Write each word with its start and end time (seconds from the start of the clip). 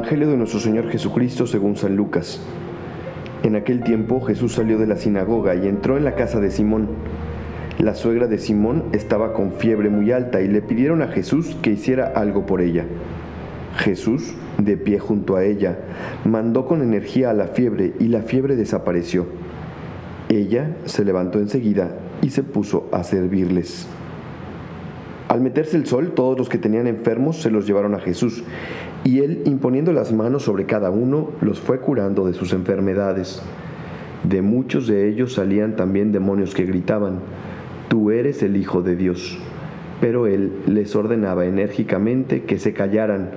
Evangelio 0.00 0.30
de 0.30 0.38
nuestro 0.38 0.60
Señor 0.60 0.88
Jesucristo 0.88 1.46
según 1.46 1.76
San 1.76 1.94
Lucas. 1.94 2.40
En 3.42 3.54
aquel 3.54 3.82
tiempo 3.82 4.22
Jesús 4.22 4.54
salió 4.54 4.78
de 4.78 4.86
la 4.86 4.96
sinagoga 4.96 5.54
y 5.54 5.68
entró 5.68 5.98
en 5.98 6.04
la 6.04 6.14
casa 6.14 6.40
de 6.40 6.50
Simón. 6.50 6.88
La 7.78 7.94
suegra 7.94 8.26
de 8.26 8.38
Simón 8.38 8.84
estaba 8.92 9.34
con 9.34 9.52
fiebre 9.52 9.90
muy 9.90 10.10
alta 10.10 10.40
y 10.40 10.48
le 10.48 10.62
pidieron 10.62 11.02
a 11.02 11.08
Jesús 11.08 11.54
que 11.60 11.72
hiciera 11.72 12.14
algo 12.16 12.46
por 12.46 12.62
ella. 12.62 12.86
Jesús, 13.76 14.32
de 14.56 14.78
pie 14.78 14.98
junto 14.98 15.36
a 15.36 15.44
ella, 15.44 15.76
mandó 16.24 16.64
con 16.64 16.80
energía 16.80 17.28
a 17.28 17.34
la 17.34 17.48
fiebre 17.48 17.92
y 18.00 18.08
la 18.08 18.22
fiebre 18.22 18.56
desapareció. 18.56 19.26
Ella 20.30 20.78
se 20.86 21.04
levantó 21.04 21.40
enseguida 21.40 21.90
y 22.22 22.30
se 22.30 22.42
puso 22.42 22.88
a 22.90 23.04
servirles. 23.04 23.86
Al 25.30 25.40
meterse 25.40 25.76
el 25.76 25.86
sol, 25.86 26.10
todos 26.16 26.36
los 26.36 26.48
que 26.48 26.58
tenían 26.58 26.88
enfermos 26.88 27.40
se 27.40 27.52
los 27.52 27.64
llevaron 27.64 27.94
a 27.94 28.00
Jesús, 28.00 28.42
y 29.04 29.20
él, 29.20 29.42
imponiendo 29.44 29.92
las 29.92 30.12
manos 30.12 30.42
sobre 30.42 30.66
cada 30.66 30.90
uno, 30.90 31.30
los 31.40 31.60
fue 31.60 31.78
curando 31.78 32.26
de 32.26 32.34
sus 32.34 32.52
enfermedades. 32.52 33.40
De 34.24 34.42
muchos 34.42 34.88
de 34.88 35.08
ellos 35.08 35.34
salían 35.34 35.76
también 35.76 36.10
demonios 36.10 36.52
que 36.52 36.64
gritaban, 36.64 37.20
Tú 37.88 38.10
eres 38.10 38.42
el 38.42 38.56
Hijo 38.56 38.82
de 38.82 38.96
Dios. 38.96 39.38
Pero 40.00 40.26
él 40.26 40.50
les 40.66 40.96
ordenaba 40.96 41.46
enérgicamente 41.46 42.42
que 42.42 42.58
se 42.58 42.72
callaran, 42.72 43.30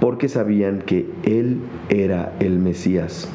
porque 0.00 0.30
sabían 0.30 0.78
que 0.78 1.10
él 1.24 1.58
era 1.90 2.32
el 2.40 2.58
Mesías. 2.58 3.28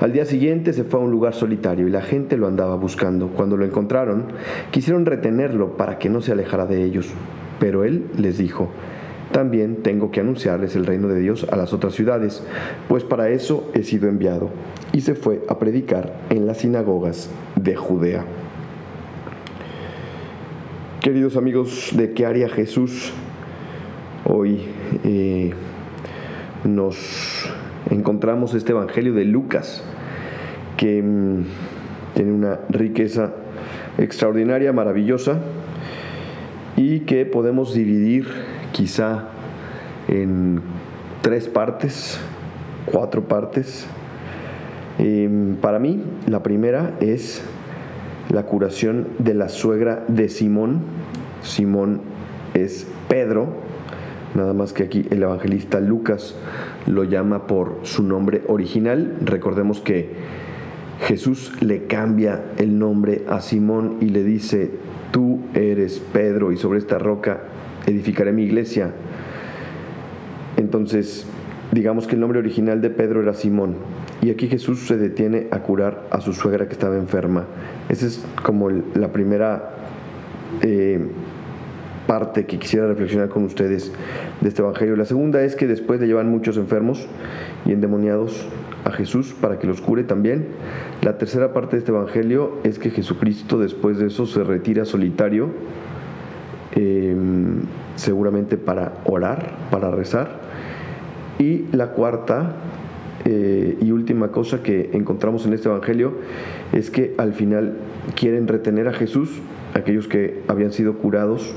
Al 0.00 0.12
día 0.12 0.26
siguiente 0.26 0.72
se 0.74 0.84
fue 0.84 1.00
a 1.00 1.02
un 1.02 1.10
lugar 1.10 1.34
solitario 1.34 1.88
y 1.88 1.90
la 1.90 2.02
gente 2.02 2.36
lo 2.36 2.46
andaba 2.46 2.76
buscando. 2.76 3.28
Cuando 3.28 3.56
lo 3.56 3.64
encontraron, 3.64 4.26
quisieron 4.70 5.06
retenerlo 5.06 5.76
para 5.76 5.98
que 5.98 6.08
no 6.08 6.20
se 6.20 6.30
alejara 6.30 6.66
de 6.66 6.84
ellos. 6.84 7.12
Pero 7.58 7.84
él 7.84 8.06
les 8.16 8.38
dijo, 8.38 8.70
también 9.32 9.82
tengo 9.82 10.10
que 10.10 10.20
anunciarles 10.20 10.74
el 10.74 10.86
reino 10.86 11.08
de 11.08 11.20
Dios 11.20 11.46
a 11.50 11.56
las 11.56 11.72
otras 11.72 11.94
ciudades, 11.94 12.42
pues 12.88 13.04
para 13.04 13.28
eso 13.28 13.70
he 13.74 13.82
sido 13.82 14.08
enviado. 14.08 14.50
Y 14.92 15.02
se 15.02 15.14
fue 15.14 15.42
a 15.48 15.58
predicar 15.58 16.14
en 16.30 16.46
las 16.46 16.58
sinagogas 16.58 17.30
de 17.56 17.76
Judea. 17.76 18.24
Queridos 21.00 21.36
amigos 21.36 21.92
de 21.94 22.12
¿Qué 22.12 22.26
haría 22.26 22.48
Jesús? 22.48 23.12
Hoy 24.24 24.60
eh, 25.04 25.52
nos 26.64 27.48
encontramos 27.90 28.54
este 28.54 28.72
Evangelio 28.72 29.14
de 29.14 29.24
Lucas, 29.24 29.82
que 30.76 31.02
mm, 31.02 31.44
tiene 32.14 32.32
una 32.32 32.60
riqueza 32.68 33.32
extraordinaria, 33.98 34.72
maravillosa, 34.72 35.40
y 36.78 37.00
que 37.00 37.26
podemos 37.26 37.74
dividir 37.74 38.28
quizá 38.70 39.30
en 40.06 40.60
tres 41.22 41.48
partes, 41.48 42.20
cuatro 42.86 43.24
partes. 43.24 43.84
Em, 45.00 45.56
para 45.56 45.80
mí, 45.80 46.00
la 46.28 46.44
primera 46.44 46.96
es 47.00 47.42
la 48.30 48.44
curación 48.44 49.08
de 49.18 49.34
la 49.34 49.48
suegra 49.48 50.04
de 50.06 50.28
Simón. 50.28 50.82
Simón 51.42 52.00
es 52.54 52.86
Pedro, 53.08 53.48
nada 54.36 54.54
más 54.54 54.72
que 54.72 54.84
aquí 54.84 55.04
el 55.10 55.24
evangelista 55.24 55.80
Lucas 55.80 56.36
lo 56.86 57.02
llama 57.02 57.48
por 57.48 57.80
su 57.82 58.04
nombre 58.04 58.42
original. 58.46 59.16
Recordemos 59.24 59.80
que 59.80 60.10
Jesús 61.00 61.60
le 61.60 61.86
cambia 61.86 62.44
el 62.56 62.78
nombre 62.78 63.24
a 63.28 63.40
Simón 63.40 63.96
y 64.00 64.06
le 64.10 64.22
dice, 64.22 64.70
tú 65.10 65.40
eres 65.54 66.00
Pedro 66.12 66.52
y 66.52 66.56
sobre 66.56 66.78
esta 66.78 66.98
roca 66.98 67.40
edificaré 67.86 68.32
mi 68.32 68.44
iglesia. 68.44 68.92
Entonces, 70.56 71.26
digamos 71.72 72.06
que 72.06 72.14
el 72.14 72.20
nombre 72.20 72.38
original 72.38 72.80
de 72.80 72.90
Pedro 72.90 73.22
era 73.22 73.34
Simón. 73.34 73.76
Y 74.20 74.30
aquí 74.30 74.48
Jesús 74.48 74.86
se 74.86 74.96
detiene 74.96 75.46
a 75.50 75.60
curar 75.60 76.08
a 76.10 76.20
su 76.20 76.32
suegra 76.32 76.66
que 76.66 76.72
estaba 76.72 76.96
enferma. 76.96 77.46
Esa 77.88 78.06
es 78.06 78.24
como 78.42 78.68
la 78.68 79.12
primera 79.12 79.70
eh, 80.62 81.06
parte 82.06 82.46
que 82.46 82.58
quisiera 82.58 82.88
reflexionar 82.88 83.28
con 83.28 83.44
ustedes 83.44 83.92
de 84.40 84.48
este 84.48 84.62
Evangelio. 84.62 84.96
La 84.96 85.04
segunda 85.04 85.42
es 85.42 85.54
que 85.54 85.66
después 85.66 86.00
de 86.00 86.06
llevar 86.06 86.24
muchos 86.24 86.56
enfermos 86.56 87.06
y 87.64 87.72
endemoniados 87.72 88.48
a 88.84 88.92
Jesús 88.92 89.34
para 89.40 89.58
que 89.58 89.66
los 89.66 89.80
cure 89.80 90.04
también. 90.04 90.48
La 91.02 91.18
tercera 91.18 91.52
parte 91.52 91.76
de 91.76 91.80
este 91.80 91.92
Evangelio 91.92 92.58
es 92.64 92.78
que 92.78 92.90
Jesucristo 92.90 93.58
después 93.58 93.98
de 93.98 94.06
eso 94.06 94.26
se 94.26 94.42
retira 94.44 94.84
solitario, 94.84 95.50
em, 96.72 97.62
seguramente 97.96 98.56
para 98.56 98.92
orar, 99.04 99.56
para 99.70 99.90
rezar. 99.90 100.40
Y 101.38 101.66
la 101.72 101.92
cuarta 101.92 102.56
eh, 103.24 103.76
y 103.80 103.90
última 103.90 104.28
cosa 104.28 104.62
que 104.62 104.90
encontramos 104.92 105.44
en 105.44 105.52
este 105.52 105.68
Evangelio 105.68 106.14
es 106.72 106.90
que 106.90 107.14
al 107.18 107.34
final 107.34 107.76
quieren 108.14 108.48
retener 108.48 108.88
a 108.88 108.92
Jesús, 108.92 109.30
aquellos 109.74 110.08
que 110.08 110.42
habían 110.48 110.72
sido 110.72 110.94
curados 110.94 111.54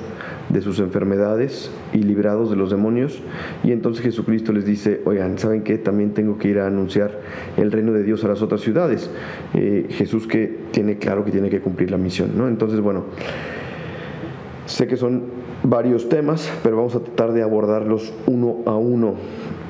de 0.49 0.61
sus 0.61 0.79
enfermedades 0.79 1.71
y 1.93 1.99
librados 1.99 2.49
de 2.49 2.55
los 2.55 2.69
demonios. 2.71 3.21
Y 3.63 3.71
entonces 3.71 4.03
Jesucristo 4.03 4.51
les 4.51 4.65
dice, 4.65 5.01
oigan, 5.05 5.37
¿saben 5.37 5.63
qué? 5.63 5.77
También 5.77 6.13
tengo 6.13 6.37
que 6.37 6.49
ir 6.49 6.59
a 6.59 6.67
anunciar 6.67 7.19
el 7.57 7.71
reino 7.71 7.93
de 7.93 8.03
Dios 8.03 8.23
a 8.23 8.27
las 8.27 8.41
otras 8.41 8.61
ciudades. 8.61 9.09
Eh, 9.53 9.87
Jesús 9.89 10.27
que 10.27 10.59
tiene 10.71 10.97
claro 10.97 11.23
que 11.23 11.31
tiene 11.31 11.49
que 11.49 11.61
cumplir 11.61 11.91
la 11.91 11.97
misión, 11.97 12.31
¿no? 12.37 12.47
Entonces, 12.47 12.79
bueno, 12.81 13.05
sé 14.65 14.87
que 14.87 14.97
son 14.97 15.23
varios 15.63 16.09
temas, 16.09 16.51
pero 16.63 16.77
vamos 16.77 16.95
a 16.95 16.99
tratar 17.01 17.33
de 17.33 17.43
abordarlos 17.43 18.13
uno 18.27 18.59
a 18.65 18.75
uno. 18.75 19.15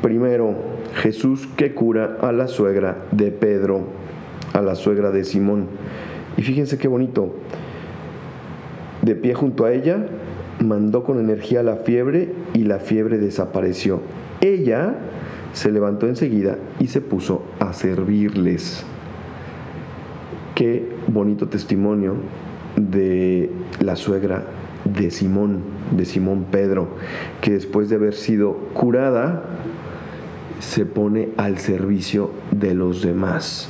Primero, 0.01 0.55
Jesús 0.95 1.47
que 1.55 1.73
cura 1.73 2.17
a 2.21 2.31
la 2.31 2.47
suegra 2.47 3.05
de 3.11 3.31
Pedro, 3.31 3.81
a 4.53 4.61
la 4.61 4.75
suegra 4.75 5.11
de 5.11 5.23
Simón. 5.23 5.67
Y 6.37 6.43
fíjense 6.43 6.77
qué 6.77 6.87
bonito. 6.87 7.35
De 9.01 9.15
pie 9.15 9.33
junto 9.33 9.65
a 9.65 9.73
ella, 9.73 10.05
mandó 10.63 11.03
con 11.03 11.19
energía 11.19 11.63
la 11.63 11.77
fiebre 11.77 12.33
y 12.53 12.63
la 12.63 12.79
fiebre 12.79 13.17
desapareció. 13.17 14.01
Ella 14.41 14.95
se 15.53 15.71
levantó 15.71 16.07
enseguida 16.07 16.57
y 16.79 16.87
se 16.87 17.01
puso 17.01 17.43
a 17.59 17.73
servirles. 17.73 18.83
Qué 20.55 20.87
bonito 21.07 21.47
testimonio 21.47 22.15
de 22.75 23.49
la 23.79 23.95
suegra 23.95 24.45
de 24.85 25.11
Simón, 25.11 25.61
de 25.95 26.05
Simón 26.05 26.45
Pedro, 26.51 26.89
que 27.41 27.51
después 27.51 27.89
de 27.89 27.95
haber 27.95 28.13
sido 28.13 28.53
curada, 28.73 29.43
se 30.59 30.85
pone 30.85 31.29
al 31.37 31.57
servicio 31.57 32.31
de 32.51 32.75
los 32.75 33.01
demás. 33.01 33.69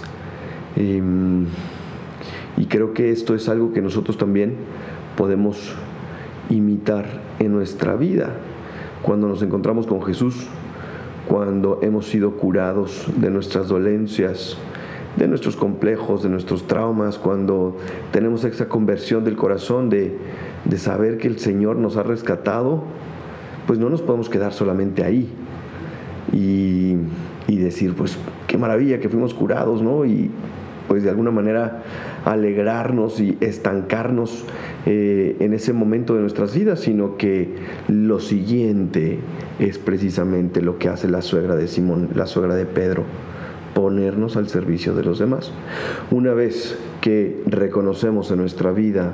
Em, 0.76 1.46
y 2.58 2.66
creo 2.66 2.94
que 2.94 3.12
esto 3.12 3.34
es 3.34 3.48
algo 3.50 3.74
que 3.74 3.82
nosotros 3.82 4.18
también 4.18 4.56
podemos 5.16 5.76
imitar 6.52 7.06
en 7.40 7.52
nuestra 7.54 7.96
vida. 7.96 8.30
Cuando 9.02 9.28
nos 9.28 9.42
encontramos 9.42 9.88
con 9.88 10.04
Jesús, 10.04 10.48
cuando 11.28 11.80
hemos 11.82 12.08
sido 12.08 12.38
curados 12.38 13.08
de 13.18 13.32
nuestras 13.32 13.68
dolencias, 13.68 14.58
de 15.18 15.28
nuestros 15.28 15.56
complejos, 15.56 16.24
de 16.24 16.30
nuestros 16.30 16.68
traumas, 16.68 17.18
cuando 17.18 17.78
tenemos 18.12 18.44
esa 18.44 18.68
conversión 18.68 19.24
del 19.24 19.36
corazón 19.36 19.90
de, 19.90 20.18
de 20.66 20.78
saber 20.78 21.18
que 21.18 21.28
el 21.28 21.40
Señor 21.40 21.78
nos 21.78 21.98
ha 21.98 22.04
rescatado, 22.04 22.84
pues 23.68 23.80
no 23.80 23.90
nos 23.90 24.02
podemos 24.02 24.30
quedar 24.30 24.54
solamente 24.54 25.04
ahí 25.04 25.30
y, 26.32 26.96
y 27.48 27.58
decir, 27.58 27.96
pues 27.96 28.18
qué 28.48 28.58
maravilla 28.58 29.00
que 29.00 29.10
fuimos 29.10 29.34
curados, 29.34 29.82
¿no? 29.82 30.06
Y 30.06 30.30
pues 30.88 31.04
de 31.04 31.10
alguna 31.10 31.32
manera 31.32 31.84
alegrarnos 32.26 33.20
y 33.20 33.38
estancarnos 33.42 34.46
eh, 34.86 35.38
en 35.40 35.54
ese 35.54 35.74
momento 35.74 36.16
de 36.16 36.22
nuestras 36.22 36.56
vidas, 36.56 36.82
sino 36.82 37.18
que 37.18 37.56
lo 37.88 38.20
siguiente 38.20 39.20
es 39.60 39.78
precisamente 39.78 40.62
lo 40.62 40.78
que 40.78 40.90
hace 40.90 41.08
la 41.08 41.22
suegra 41.22 41.56
de 41.56 41.68
Simón, 41.68 42.10
la 42.16 42.28
suegra 42.28 42.56
de 42.56 42.66
Pedro, 42.66 43.04
ponernos 43.74 44.38
al 44.38 44.50
servicio 44.50 44.94
de 44.94 45.04
los 45.04 45.20
demás. 45.20 45.52
Una 46.12 46.34
vez 46.34 46.78
que 47.00 47.42
reconocemos 47.46 48.32
en 48.32 48.38
nuestra 48.38 48.72
vida 48.72 49.14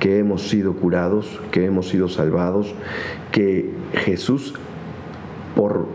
que 0.00 0.18
hemos 0.18 0.48
sido 0.48 0.74
curados, 0.74 1.40
que 1.50 1.64
hemos 1.64 1.88
sido 1.88 2.08
salvados, 2.08 2.74
que 3.32 3.70
Jesús 3.94 4.54
por 5.54 5.86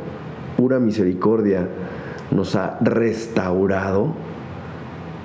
pura 0.58 0.80
misericordia 0.80 1.68
nos 2.32 2.56
ha 2.56 2.78
restaurado, 2.82 4.14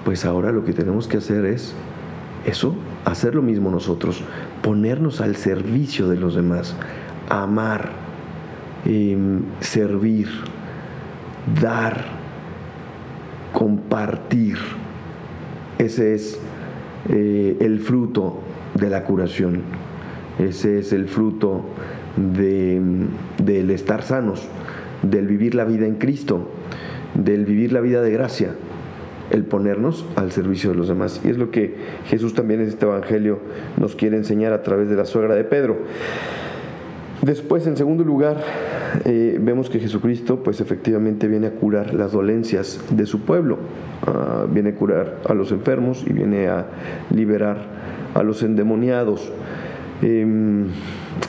pues 0.07 0.25
ahora 0.25 0.53
lo 0.53 0.65
que 0.65 0.73
tenemos 0.73 1.09
que 1.09 1.17
hacer 1.17 1.45
es 1.47 1.75
eso, 2.47 2.77
hacer 3.05 3.35
lo 3.35 3.43
mismo 3.43 3.73
nosotros, 3.73 4.23
ponernos 4.63 5.21
al 5.21 5.35
servicio 5.35 6.07
de 6.07 6.15
los 6.15 6.37
demás, 6.37 6.77
amar, 7.29 7.91
em, 8.85 9.41
servir, 9.59 10.29
dar, 11.61 12.05
compartir. 13.53 14.59
Ese 15.77 16.15
es 16.15 16.39
eh, 17.09 17.57
el 17.59 17.81
fruto 17.81 18.39
de 18.75 18.91
la 18.91 19.03
curación. 19.03 19.63
Ese 20.39 20.79
es 20.79 20.93
el 20.93 21.09
fruto 21.09 21.63
del 22.17 23.71
estar 23.73 24.05
sanos, 24.05 24.47
del 25.03 25.27
vivir 25.27 25.57
la 25.57 25.65
vida 25.65 25.85
en 25.85 25.97
Cristo, 25.97 26.49
del 27.15 27.45
vivir 27.45 27.73
la 27.73 27.81
vida 27.81 28.03
de 28.03 28.13
gracia, 28.13 28.55
el 29.31 29.45
ponernos 29.45 30.05
al 30.17 30.33
servicio 30.33 30.71
de 30.71 30.77
los 30.77 30.89
demás. 30.89 31.21
Y 31.25 31.29
es 31.29 31.39
lo 31.39 31.51
que 31.51 31.75
Jesús 32.07 32.35
también 32.35 32.61
en 32.61 32.69
este 32.69 32.87
Evangelio 32.87 33.39
nos 33.79 33.97
quiere 33.97 34.17
enseñar 34.17 34.53
a 34.53 34.63
través 34.63 34.89
de 34.89 34.97
la 34.97 35.05
suegra 35.05 35.35
de 35.35 35.45
Pedro. 35.45 35.79
Después, 37.23 37.67
en 37.67 37.77
segundo 37.77 38.05
lugar, 38.05 38.43
eh, 39.05 39.39
vemos 39.41 39.71
que 39.71 39.81
Jesucristo, 39.81 40.43
pues 40.43 40.61
efectivamente 40.61 41.29
viene 41.29 41.49
a 41.49 41.51
curar 41.53 41.95
las 41.95 42.13
dolencias 42.13 42.81
de 42.91 43.07
su 43.07 43.23
pueblo, 43.23 43.59
ah, 44.07 44.47
viene 44.49 44.71
a 44.71 44.75
curar 44.75 45.19
a 45.27 45.35
los 45.35 45.51
enfermos 45.51 46.05
y 46.07 46.13
viene 46.13 46.49
a 46.49 46.67
liberar 47.11 47.57
a 48.15 48.23
los 48.23 48.43
endemoniados. 48.43 49.33
Em, 50.03 50.67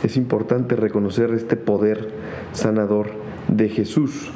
es 0.04 0.18
importante 0.18 0.76
reconocer 0.76 1.32
este 1.32 1.56
poder 1.56 2.10
sanador 2.52 3.08
de 3.48 3.70
Jesús. 3.70 4.32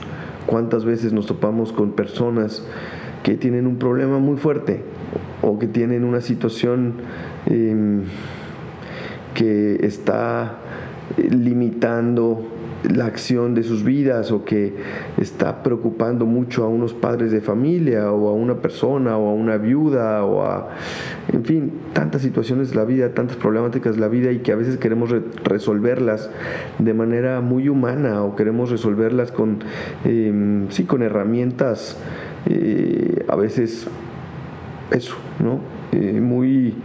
¿Cuántas 0.48 0.86
veces 0.86 1.14
nos 1.14 1.28
topamos 1.28 1.74
con 1.74 1.92
personas 1.92 2.66
que 3.24 3.36
tienen 3.36 3.68
un 3.68 3.78
problema 3.78 4.20
muy 4.20 4.38
fuerte 4.38 4.82
o 5.42 5.60
que 5.60 5.68
tienen 5.68 6.04
una 6.04 6.22
situación 6.22 6.96
em, 7.48 8.04
que 9.34 9.86
está 9.86 10.58
limitando 11.18 12.48
la 12.84 13.06
acción 13.06 13.54
de 13.54 13.64
sus 13.64 13.84
vidas 13.84 14.32
o 14.32 14.44
que 14.44 14.74
está 15.18 15.64
preocupando 15.64 16.26
mucho 16.26 16.64
a 16.64 16.68
unos 16.68 16.94
padres 16.94 17.32
de 17.32 17.42
familia 17.42 18.12
o 18.12 18.30
a 18.30 18.34
una 18.34 18.56
persona 18.56 19.18
o 19.18 19.30
a 19.30 19.34
una 19.34 19.58
viuda 19.58 20.26
o 20.26 20.44
a, 20.44 20.70
en 21.32 21.46
fin, 21.46 21.72
tantas 21.94 22.22
situaciones 22.22 22.72
de 22.72 22.78
la 22.78 22.86
vida, 22.86 23.14
tantas 23.14 23.38
problemáticas 23.38 23.96
de 23.96 24.02
la 24.02 24.08
vida 24.08 24.32
y 24.32 24.40
que 24.40 24.52
a 24.52 24.56
veces 24.56 24.78
queremos 24.78 25.14
resolverlas 25.44 26.30
de 26.80 26.94
manera 26.94 27.42
muy 27.42 27.70
humana 27.70 28.24
o 28.24 28.36
queremos 28.36 28.72
resolverlas 28.72 29.32
con, 29.32 29.60
em, 30.04 30.70
sí, 30.70 30.86
con 30.86 31.04
herramientas 31.04 31.98
eh, 32.48 33.26
a 33.28 33.36
veces, 33.36 33.88
eso, 34.92 35.16
¿no? 35.40 35.60
Eh, 35.92 36.20
muy 36.20 36.76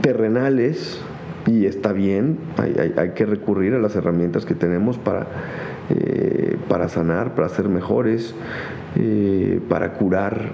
terrenales 0.00 1.00
y 1.46 1.66
está 1.66 1.92
bien, 1.92 2.38
hay, 2.56 3.10
que 3.10 3.26
recurrir 3.26 3.74
a 3.74 3.78
las 3.78 3.94
herramientas 3.96 4.44
que 4.44 4.54
tenemos 4.54 4.98
para, 4.98 5.26
eh, 5.90 6.56
para 6.68 6.88
sanar, 6.88 7.34
para 7.34 7.48
ser 7.48 7.68
mejores, 7.68 8.34
para 9.68 9.92
curar 9.92 10.52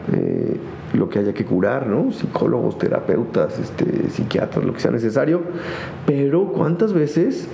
lo 0.95 1.09
que 1.09 1.21
haya 1.21 1.33
que 1.33 1.45
curar, 1.45 1.87
¿no? 1.87 2.13
Psicólogos, 2.13 2.77
terapeutas, 2.77 3.59
este, 3.59 4.11
psiquiatras, 4.11 4.65
lo 4.65 4.75
que 4.75 4.81
sea 4.81 4.91
necesario. 4.91 5.43
Pero 6.07 6.53
¿cuántas 6.53 6.93
veces 6.93 7.49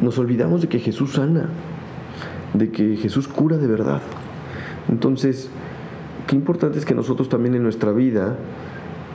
nos 0.00 0.18
olvidamos 0.18 0.62
de 0.62 0.68
que 0.68 0.78
Jesús 0.78 1.12
sana? 1.14 1.50
De 2.54 2.70
que 2.70 2.96
Jesús 2.96 3.28
cura 3.28 3.56
de 3.56 3.66
verdad. 3.66 4.00
Entonces, 4.88 5.50
qué 6.26 6.36
importante 6.36 6.78
es 6.78 6.84
que 6.84 6.94
nosotros 6.94 7.28
también 7.28 7.54
en 7.54 7.62
nuestra 7.62 7.92
vida, 7.92 8.36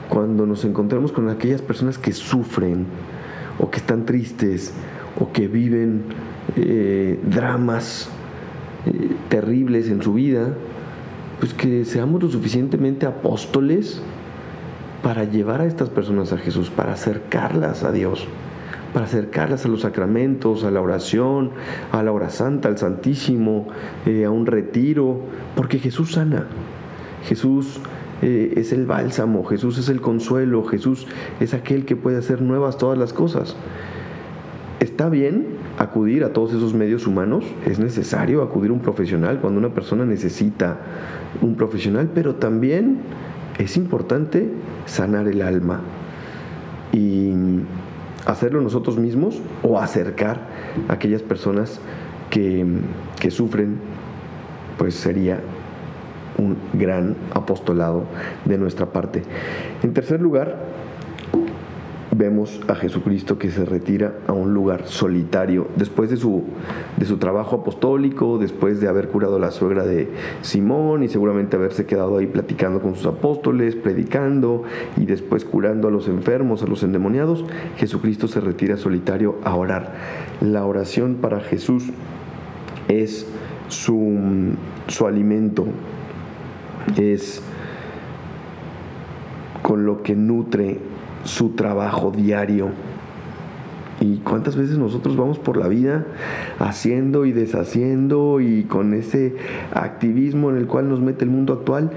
cuando 0.08 0.46
nos 0.46 0.64
encontremos 0.64 1.12
con 1.12 1.28
aquellas 1.28 1.62
personas 1.62 1.98
que 1.98 2.12
sufren, 2.12 2.86
o 3.58 3.70
que 3.70 3.78
están 3.78 4.04
tristes 4.04 4.72
o 5.18 5.32
que 5.32 5.48
viven 5.48 6.02
eh, 6.56 7.18
dramas 7.24 8.08
eh, 8.84 9.16
terribles 9.28 9.88
en 9.88 10.02
su 10.02 10.14
vida, 10.14 10.54
pues 11.40 11.54
que 11.54 11.84
seamos 11.84 12.22
lo 12.22 12.28
suficientemente 12.28 13.06
apóstoles 13.06 14.00
para 15.02 15.24
llevar 15.24 15.60
a 15.60 15.66
estas 15.66 15.88
personas 15.88 16.32
a 16.32 16.38
Jesús, 16.38 16.70
para 16.70 16.92
acercarlas 16.92 17.82
a 17.82 17.92
Dios, 17.92 18.26
para 18.92 19.06
acercarlas 19.06 19.64
a 19.64 19.68
los 19.68 19.82
sacramentos, 19.82 20.64
a 20.64 20.70
la 20.70 20.80
oración, 20.80 21.50
a 21.92 22.02
la 22.02 22.12
hora 22.12 22.30
santa, 22.30 22.68
al 22.68 22.78
Santísimo, 22.78 23.68
eh, 24.06 24.24
a 24.24 24.30
un 24.30 24.46
retiro, 24.46 25.20
porque 25.54 25.78
Jesús 25.78 26.12
sana. 26.12 26.46
Jesús 27.24 27.80
eh, 28.22 28.54
es 28.56 28.72
el 28.72 28.86
bálsamo, 28.86 29.44
Jesús 29.44 29.78
es 29.78 29.88
el 29.88 30.00
consuelo, 30.00 30.64
Jesús 30.64 31.06
es 31.40 31.54
aquel 31.54 31.84
que 31.84 31.96
puede 31.96 32.16
hacer 32.18 32.40
nuevas 32.40 32.78
todas 32.78 32.98
las 32.98 33.12
cosas. 33.12 33.56
Está 34.80 35.08
bien 35.08 35.46
acudir 35.78 36.24
a 36.24 36.32
todos 36.32 36.52
esos 36.52 36.72
medios 36.72 37.06
humanos, 37.06 37.44
es 37.66 37.78
necesario 37.78 38.42
acudir 38.42 38.70
a 38.70 38.74
un 38.74 38.80
profesional 38.80 39.40
cuando 39.40 39.58
una 39.58 39.70
persona 39.70 40.06
necesita 40.06 40.78
un 41.42 41.56
profesional, 41.56 42.10
pero 42.14 42.36
también 42.36 42.98
es 43.58 43.76
importante 43.76 44.50
sanar 44.86 45.28
el 45.28 45.42
alma 45.42 45.80
y 46.92 47.32
hacerlo 48.26 48.60
nosotros 48.60 48.98
mismos 48.98 49.40
o 49.62 49.78
acercar 49.78 50.48
a 50.88 50.94
aquellas 50.94 51.22
personas 51.22 51.80
que, 52.28 52.66
que 53.20 53.30
sufren, 53.30 53.78
pues 54.76 54.94
sería 54.94 55.40
un 56.38 56.58
gran 56.74 57.16
apostolado 57.32 58.04
de 58.44 58.58
nuestra 58.58 58.86
parte. 58.86 59.22
En 59.82 59.94
tercer 59.94 60.20
lugar, 60.20 60.58
vemos 62.16 62.60
a 62.68 62.74
Jesucristo 62.74 63.38
que 63.38 63.50
se 63.50 63.64
retira 63.64 64.14
a 64.26 64.32
un 64.32 64.54
lugar 64.54 64.86
solitario 64.86 65.68
después 65.76 66.10
de 66.10 66.16
su, 66.16 66.44
de 66.96 67.04
su 67.04 67.18
trabajo 67.18 67.56
apostólico, 67.56 68.38
después 68.38 68.80
de 68.80 68.88
haber 68.88 69.08
curado 69.08 69.36
a 69.36 69.38
la 69.38 69.50
suegra 69.50 69.84
de 69.84 70.08
Simón 70.42 71.02
y 71.02 71.08
seguramente 71.08 71.56
haberse 71.56 71.86
quedado 71.86 72.16
ahí 72.16 72.26
platicando 72.26 72.80
con 72.80 72.94
sus 72.94 73.06
apóstoles, 73.06 73.76
predicando 73.76 74.64
y 74.96 75.04
después 75.04 75.44
curando 75.44 75.88
a 75.88 75.90
los 75.90 76.08
enfermos, 76.08 76.62
a 76.62 76.66
los 76.66 76.82
endemoniados, 76.82 77.44
Jesucristo 77.76 78.28
se 78.28 78.40
retira 78.40 78.76
solitario 78.76 79.36
a 79.44 79.54
orar. 79.54 79.94
La 80.40 80.64
oración 80.64 81.16
para 81.20 81.40
Jesús 81.40 81.90
es 82.88 83.26
su, 83.68 84.54
su 84.86 85.06
alimento, 85.06 85.66
es 86.96 87.42
con 89.62 89.84
lo 89.84 90.02
que 90.02 90.14
nutre 90.14 90.78
su 91.26 91.50
trabajo 91.50 92.10
diario. 92.10 92.70
¿Y 94.00 94.18
cuántas 94.18 94.56
veces 94.56 94.76
nosotros 94.76 95.16
vamos 95.16 95.38
por 95.38 95.56
la 95.56 95.68
vida 95.68 96.04
haciendo 96.58 97.24
y 97.24 97.32
deshaciendo 97.32 98.40
y 98.40 98.64
con 98.64 98.92
ese 98.92 99.36
activismo 99.72 100.50
en 100.50 100.58
el 100.58 100.66
cual 100.66 100.88
nos 100.88 101.00
mete 101.00 101.24
el 101.24 101.30
mundo 101.30 101.54
actual 101.54 101.90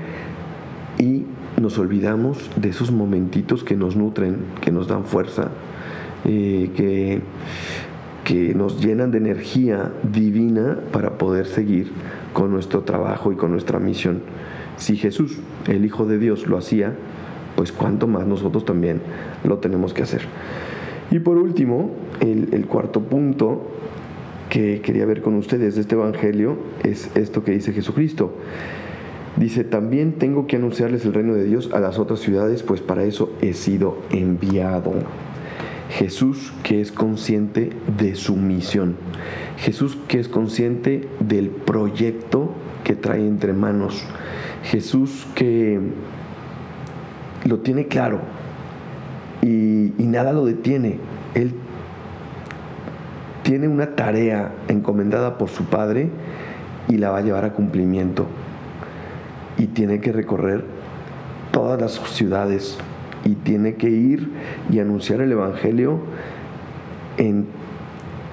y 0.98 1.26
nos 1.60 1.78
olvidamos 1.78 2.50
de 2.56 2.70
esos 2.70 2.92
momentitos 2.92 3.66
que 3.66 3.76
nos 3.76 3.98
nutren, 3.98 4.38
que 4.62 4.72
nos 4.72 4.88
dan 4.88 5.04
fuerza, 5.04 5.50
eh, 6.24 6.72
que, 6.74 7.22
que 8.24 8.56
nos 8.56 8.82
llenan 8.82 9.12
de 9.12 9.18
energía 9.18 9.92
divina 10.04 10.80
para 10.94 11.18
poder 11.18 11.48
seguir 11.48 11.92
con 12.32 12.52
nuestro 12.52 12.84
trabajo 12.84 13.34
y 13.34 13.36
con 13.36 13.52
nuestra 13.52 13.78
misión? 13.80 14.22
Si 14.78 14.96
Jesús, 14.96 15.40
el 15.68 15.84
Hijo 15.84 16.06
de 16.06 16.18
Dios, 16.18 16.48
lo 16.48 16.58
hacía, 16.58 16.96
pues 17.60 17.74
cuánto 17.74 18.08
más 18.08 18.26
nosotros 18.26 18.64
también 18.64 19.02
lo 19.44 19.58
tenemos 19.58 19.94
que 19.94 20.02
hacer. 20.02 20.22
Y 21.12 21.20
por 21.20 21.36
último, 21.36 21.92
el, 22.22 22.66
cuarto 22.68 23.02
punto 23.02 23.64
que 24.50 24.80
quería 24.80 25.06
ver 25.06 25.22
con 25.22 25.36
ustedes 25.36 25.76
de 25.76 25.82
este 25.82 25.96
Evangelio 25.96 26.56
es 26.86 27.14
esto 27.18 27.44
que 27.44 27.52
dice 27.52 27.74
Jesucristo. 27.74 28.32
Dice, 29.36 29.66
también 29.66 30.14
tengo 30.14 30.48
que 30.48 30.56
anunciarles 30.56 31.04
el 31.04 31.14
reino 31.14 31.34
de 31.34 31.44
Dios 31.44 31.72
a 31.74 31.82
las 31.82 32.00
otras 32.00 32.22
ciudades, 32.22 32.64
pues 32.64 32.80
para 32.80 33.04
eso 33.04 33.34
he 33.42 33.52
sido 33.52 33.98
enviado. 34.10 34.94
Jesús 35.90 36.54
que 36.64 36.80
es 36.80 36.94
consciente 36.94 37.72
de 37.98 38.16
su 38.16 38.38
misión. 38.38 38.96
Jesús 39.58 39.98
que 40.08 40.22
es 40.22 40.30
consciente 40.30 41.10
del 41.20 41.50
proyecto 41.50 42.52
que 42.86 42.96
trae 42.96 43.28
entre 43.28 43.52
manos. 43.52 44.06
Jesús 44.64 45.28
que 45.36 45.82
lo 47.46 47.60
tiene 47.60 47.88
claro 47.88 48.20
y, 49.42 49.94
nada 49.98 50.34
lo 50.34 50.46
detiene. 50.46 51.00
Él 51.36 51.54
tiene 53.44 53.68
una 53.68 53.96
tarea 53.96 54.52
encomendada 54.68 55.38
por 55.38 55.50
su 55.50 55.66
Padre 55.66 56.10
y 56.88 56.98
la 56.98 57.12
va 57.12 57.20
a 57.20 57.22
llevar 57.22 57.46
a 57.46 57.54
cumplimiento. 57.54 58.26
Y 59.58 59.68
tiene 59.68 60.02
que 60.02 60.12
recorrer 60.12 60.66
todas 61.52 61.80
las 61.80 61.94
ciudades 62.12 62.78
y 63.24 63.36
tiene 63.36 63.76
que 63.76 63.90
ir 63.90 64.32
y 64.72 64.80
anunciar 64.80 65.22
el 65.22 65.32
Evangelio 65.32 66.00
en 67.18 67.46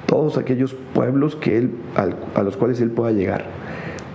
todos 0.06 0.38
aquellos 0.38 0.74
pueblos 0.94 1.36
que 1.36 1.58
él, 1.58 1.72
a 2.34 2.42
los 2.42 2.56
cuales 2.56 2.80
él 2.80 2.90
pueda 2.90 3.12
llegar 3.12 3.65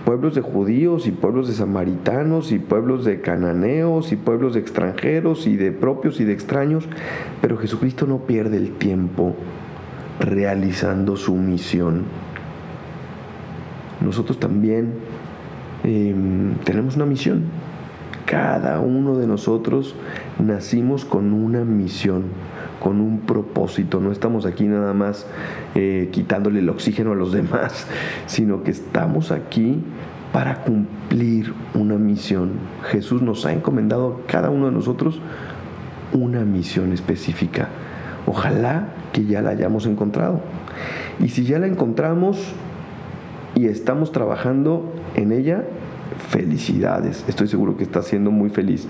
pueblos 0.04 0.34
de 0.34 0.40
judíos 0.40 1.06
y 1.06 1.12
pueblos 1.12 1.48
de 1.48 1.54
samaritanos 1.54 2.52
y 2.52 2.58
pueblos 2.58 3.04
de 3.04 3.20
cananeos 3.20 4.12
y 4.12 4.16
pueblos 4.16 4.54
de 4.54 4.60
extranjeros 4.60 5.46
y 5.46 5.56
de 5.56 5.72
propios 5.72 6.20
y 6.20 6.24
de 6.24 6.32
extraños, 6.32 6.88
pero 7.40 7.56
Jesucristo 7.56 8.06
no 8.06 8.18
pierde 8.18 8.56
el 8.56 8.72
tiempo 8.72 9.36
realizando 10.20 11.16
su 11.16 11.34
misión. 11.36 12.04
Nosotros 14.00 14.38
también 14.38 14.94
em, 15.84 16.54
tenemos 16.64 16.96
una 16.96 17.06
misión. 17.06 17.44
Cada 18.26 18.80
uno 18.80 19.16
de 19.16 19.26
nosotros 19.26 19.94
nacimos 20.38 21.04
con 21.04 21.32
una 21.32 21.64
misión, 21.64 22.24
con 22.82 23.00
un 23.00 23.20
propósito. 23.20 24.00
No 24.00 24.10
estamos 24.10 24.44
aquí 24.44 24.64
nada 24.64 24.92
más 24.92 25.24
eh, 25.76 26.08
quitándole 26.10 26.58
el 26.58 26.68
oxígeno 26.68 27.12
a 27.12 27.14
los 27.14 27.30
demás, 27.32 27.86
sino 28.26 28.64
que 28.64 28.72
estamos 28.72 29.30
aquí 29.30 29.80
para 30.32 30.64
cumplir 30.64 31.54
una 31.74 31.94
misión. 31.94 32.54
Jesús 32.90 33.22
nos 33.22 33.46
ha 33.46 33.52
encomendado 33.52 34.22
a 34.24 34.26
cada 34.26 34.50
uno 34.50 34.66
de 34.66 34.72
nosotros 34.72 35.20
una 36.12 36.40
misión 36.40 36.92
específica. 36.92 37.68
Ojalá 38.26 38.88
que 39.12 39.26
ya 39.26 39.42
la 39.42 39.50
hayamos 39.50 39.86
encontrado. 39.86 40.40
Y 41.20 41.28
si 41.28 41.44
ya 41.44 41.60
la 41.60 41.68
encontramos 41.68 42.52
y 43.54 43.66
estamos 43.66 44.10
trabajando 44.10 44.92
en 45.14 45.30
ella, 45.30 45.64
felicidades. 46.30 47.24
Estoy 47.28 47.46
seguro 47.46 47.76
que 47.76 47.84
está 47.84 48.02
siendo 48.02 48.32
muy 48.32 48.50
feliz. 48.50 48.88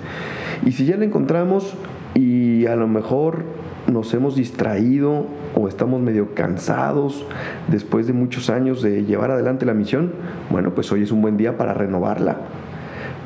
Y 0.64 0.72
si 0.72 0.86
ya 0.86 0.96
la 0.96 1.04
encontramos 1.04 1.74
y 2.14 2.66
a 2.66 2.76
lo 2.76 2.88
mejor 2.88 3.44
nos 3.92 4.12
hemos 4.14 4.34
distraído 4.34 5.26
o 5.54 5.68
estamos 5.68 6.00
medio 6.00 6.34
cansados 6.34 7.26
después 7.68 8.06
de 8.06 8.12
muchos 8.12 8.50
años 8.50 8.82
de 8.82 9.04
llevar 9.04 9.30
adelante 9.30 9.66
la 9.66 9.74
misión, 9.74 10.12
bueno, 10.50 10.74
pues 10.74 10.90
hoy 10.92 11.02
es 11.02 11.12
un 11.12 11.22
buen 11.22 11.36
día 11.36 11.56
para 11.56 11.74
renovarla, 11.74 12.38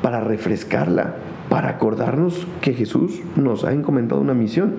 para 0.01 0.19
refrescarla, 0.21 1.15
para 1.49 1.69
acordarnos 1.69 2.47
que 2.61 2.73
Jesús 2.73 3.21
nos 3.35 3.63
ha 3.63 3.71
encomendado 3.71 4.21
una 4.21 4.33
misión. 4.33 4.75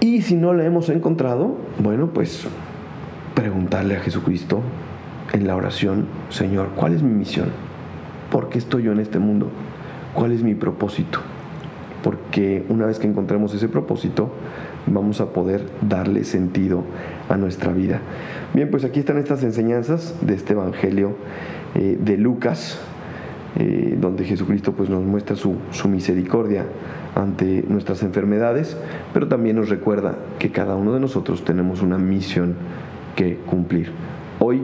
Y 0.00 0.22
si 0.22 0.34
no 0.34 0.52
la 0.52 0.64
hemos 0.64 0.90
encontrado, 0.90 1.56
bueno, 1.78 2.08
pues 2.08 2.46
preguntarle 3.34 3.96
a 3.96 4.00
Jesucristo 4.00 4.60
en 5.32 5.46
la 5.46 5.56
oración, 5.56 6.06
Señor, 6.28 6.70
¿cuál 6.76 6.94
es 6.94 7.02
mi 7.02 7.12
misión? 7.12 7.48
¿Por 8.30 8.50
qué 8.50 8.58
estoy 8.58 8.84
yo 8.84 8.92
en 8.92 9.00
este 9.00 9.18
mundo? 9.18 9.48
¿Cuál 10.14 10.32
es 10.32 10.42
mi 10.42 10.54
propósito? 10.54 11.20
Porque 12.04 12.64
una 12.68 12.84
vez 12.84 12.98
que 12.98 13.08
encontremos 13.08 13.54
ese 13.54 13.68
propósito, 13.68 14.30
vamos 14.86 15.22
a 15.22 15.32
poder 15.32 15.64
darle 15.80 16.24
sentido 16.24 16.84
a 17.30 17.36
nuestra 17.38 17.72
vida. 17.72 18.00
Bien, 18.52 18.70
pues 18.70 18.84
aquí 18.84 19.00
están 19.00 19.16
estas 19.16 19.42
enseñanzas 19.42 20.14
de 20.20 20.34
este 20.34 20.52
Evangelio 20.52 21.16
eh, 21.74 21.98
de 21.98 22.18
Lucas, 22.18 22.78
eh, 23.56 23.96
donde 23.98 24.24
Jesucristo 24.24 24.72
pues, 24.72 24.90
nos 24.90 25.02
muestra 25.02 25.34
su, 25.34 25.56
su 25.70 25.88
misericordia 25.88 26.66
ante 27.14 27.64
nuestras 27.68 28.02
enfermedades, 28.02 28.76
pero 29.14 29.26
también 29.26 29.56
nos 29.56 29.70
recuerda 29.70 30.16
que 30.38 30.50
cada 30.50 30.76
uno 30.76 30.92
de 30.92 31.00
nosotros 31.00 31.42
tenemos 31.42 31.80
una 31.80 31.96
misión 31.96 32.54
que 33.16 33.36
cumplir. 33.36 33.92
Hoy 34.40 34.60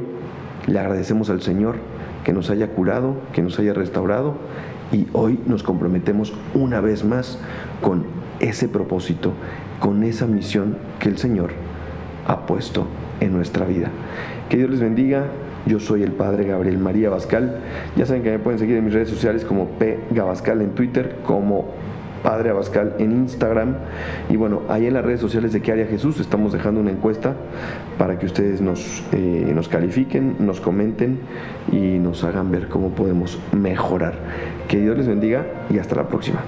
le 0.67 0.79
agradecemos 0.79 1.31
al 1.31 1.41
Señor 1.41 1.77
que 2.25 2.35
nos 2.35 2.51
haya 2.51 2.69
curado, 2.69 3.15
que 3.33 3.43
nos 3.43 3.59
haya 3.59 3.73
restaurado 3.73 4.35
y 4.93 5.07
hoy 5.13 5.39
nos 5.47 5.63
comprometemos 5.63 6.33
una 6.55 6.81
vez 6.81 7.05
más 7.05 7.39
con 7.81 8.05
ese 8.41 8.69
propósito, 8.69 9.33
con 9.79 10.03
esa 10.03 10.27
misión 10.27 10.77
que 10.99 11.09
el 11.09 11.19
Señor 11.19 11.51
ha 12.27 12.47
puesto 12.47 12.87
en 13.21 13.33
nuestra 13.33 13.67
vida. 13.67 13.91
Que 14.49 14.57
Dios 14.57 14.71
les 14.71 14.81
bendiga. 14.81 15.27
Yo 15.67 15.79
soy 15.79 16.03
el 16.03 16.13
Padre 16.13 16.45
Gabriel 16.45 16.79
María 16.79 17.11
Bascal. 17.11 17.61
Ya 17.97 18.07
saben 18.07 18.23
que 18.23 18.31
me 18.31 18.39
pueden 18.39 18.59
seguir 18.59 18.77
en 18.77 18.85
mis 18.85 18.95
redes 18.95 19.11
sociales 19.11 19.45
como 19.45 19.67
P. 19.79 19.99
Gabascal 20.11 20.63
en 20.63 20.71
Twitter, 20.71 21.19
como 21.25 21.67
Padre 22.23 22.51
Abascal 22.51 22.95
en 22.99 23.13
Instagram. 23.13 23.77
Y 24.29 24.37
bueno, 24.37 24.63
ahí 24.69 24.87
en 24.87 24.95
las 24.95 25.05
redes 25.05 25.21
sociales 25.21 25.53
de 25.53 25.61
¿Qué 25.61 25.71
Jesús? 25.87 26.21
Estamos 26.21 26.53
dejando 26.53 26.81
una 26.81 26.91
encuesta 26.91 27.35
para 27.99 28.19
que 28.19 28.27
ustedes 28.27 28.61
nos, 28.61 29.03
eh, 29.13 29.53
nos 29.55 29.69
califiquen, 29.69 30.37
nos 30.41 30.61
comenten 30.61 31.21
y 31.73 31.99
nos 31.99 32.25
hagan 32.25 32.51
ver 32.51 32.69
cómo 32.69 32.91
podemos 32.91 33.39
mejorar. 33.53 34.15
Que 34.69 34.81
Dios 34.81 34.97
les 34.97 35.07
bendiga 35.07 35.47
y 35.71 35.79
hasta 35.79 35.97
la 35.97 36.09
próxima. 36.09 36.41